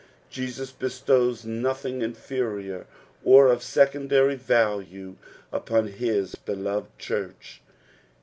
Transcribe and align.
Jesns 0.31 0.71
bestows 0.71 1.45
nothioff 1.45 2.01
inferior 2.01 2.87
or 3.23 3.49
of 3.49 3.61
secondary 3.61 4.33
value 4.33 5.15
upon 5.51 5.87
hu 5.89 6.25
beloved 6.43 6.97
church. 6.97 7.61